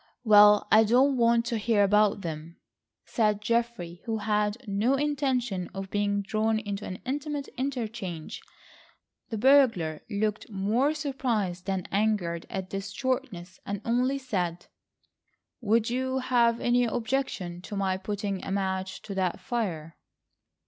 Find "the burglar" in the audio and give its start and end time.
9.29-10.01